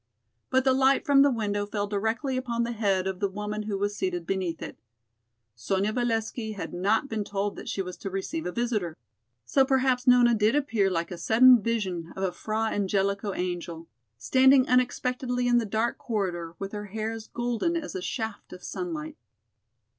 But 0.49 0.63
the 0.63 0.73
light 0.73 1.05
from 1.05 1.21
the 1.21 1.29
window 1.29 1.67
fell 1.67 1.85
directly 1.85 2.35
upon 2.35 2.63
the 2.63 2.71
head 2.71 3.05
of 3.05 3.19
the 3.19 3.29
woman 3.29 3.61
who 3.61 3.77
was 3.77 3.95
seated 3.95 4.25
beneath 4.25 4.59
it. 4.63 4.79
Sonya 5.53 5.93
Valesky 5.93 6.53
had 6.53 6.73
not 6.73 7.07
been 7.07 7.23
told 7.23 7.55
that 7.55 7.69
she 7.69 7.83
was 7.83 7.97
to 7.97 8.09
receive 8.09 8.47
a 8.47 8.51
visitor. 8.51 8.97
So 9.45 9.63
perhaps 9.63 10.07
Nona 10.07 10.33
did 10.33 10.55
appear 10.55 10.89
like 10.89 11.11
a 11.11 11.19
sudden 11.19 11.61
vision 11.61 12.11
of 12.15 12.23
a 12.23 12.31
Fra 12.31 12.71
Angelico 12.71 13.35
angel, 13.35 13.87
standing 14.17 14.67
unexpectedly 14.67 15.47
in 15.47 15.59
the 15.59 15.67
dark 15.67 15.99
corridor 15.99 16.55
with 16.57 16.71
her 16.71 16.85
hair 16.85 17.11
as 17.11 17.27
golden 17.27 17.75
as 17.77 17.93
a 17.93 18.01
shaft 18.01 18.53
of 18.53 18.63
sunlight. 18.63 19.17